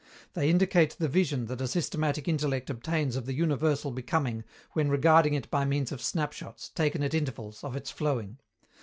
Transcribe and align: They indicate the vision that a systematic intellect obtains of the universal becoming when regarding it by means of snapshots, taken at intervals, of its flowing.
They 0.33 0.49
indicate 0.49 0.95
the 0.97 1.07
vision 1.07 1.45
that 1.45 1.61
a 1.61 1.67
systematic 1.67 2.27
intellect 2.27 2.71
obtains 2.71 3.15
of 3.15 3.27
the 3.27 3.35
universal 3.35 3.91
becoming 3.91 4.43
when 4.73 4.89
regarding 4.89 5.35
it 5.35 5.47
by 5.51 5.63
means 5.63 5.91
of 5.91 6.01
snapshots, 6.01 6.69
taken 6.69 7.03
at 7.03 7.13
intervals, 7.13 7.63
of 7.63 7.75
its 7.75 7.91
flowing. 7.91 8.39